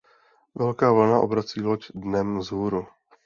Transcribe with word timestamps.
Velká 0.55 0.91
vlna 0.91 1.19
obrací 1.19 1.61
loď 1.61 1.91
dnem 1.95 2.39
vzhůru. 2.39 2.87